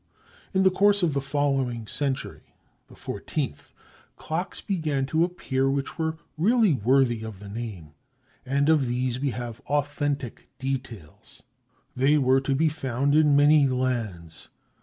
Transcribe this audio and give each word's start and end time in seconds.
In 0.51 0.63
the 0.63 0.71
course 0.71 1.03
of 1.03 1.13
the 1.13 1.21
following 1.21 1.85
century—the 1.85 2.95
fourteenth—clocks 2.95 4.59
began 4.61 5.05
to 5.05 5.23
appear 5.23 5.69
which 5.69 5.99
were 5.99 6.17
really 6.39 6.73
worthy 6.73 7.21
of 7.23 7.37
the 7.37 7.47
name, 7.47 7.93
and 8.43 8.67
of 8.67 8.87
these 8.87 9.19
we 9.19 9.29
have 9.29 9.59
authentic 9.67 10.49
details. 10.57 11.43
They 11.95 12.17
were 12.17 12.41
to 12.41 12.55
be 12.55 12.67
found 12.67 13.13
in 13.13 13.35
many 13.35 13.67
lands. 13.67 14.49